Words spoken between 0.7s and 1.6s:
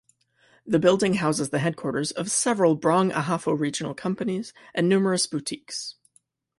building houses the